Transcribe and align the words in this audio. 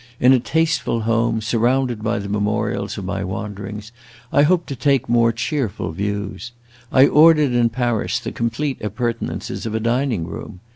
In 0.19 0.33
a 0.33 0.39
tasteful 0.39 1.01
home, 1.01 1.41
surrounded 1.41 2.03
by 2.03 2.17
the 2.17 2.27
memorials 2.27 2.97
of 2.97 3.05
my 3.05 3.23
wanderings, 3.23 3.91
I 4.33 4.41
hope 4.41 4.65
to 4.65 4.75
take 4.75 5.07
more 5.07 5.31
cheerful 5.31 5.91
views. 5.91 6.53
I 6.91 7.05
ordered 7.05 7.51
in 7.51 7.69
Paris 7.69 8.17
the 8.17 8.31
complete 8.31 8.81
appurtenances 8.81 9.67
of 9.67 9.75
a 9.75 9.79
dining 9.79 10.25
room. 10.25 10.59